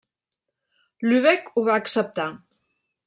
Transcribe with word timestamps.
Lübeck 1.11 1.53
ho 1.55 1.65
va 1.69 1.77
acceptar. 1.83 2.27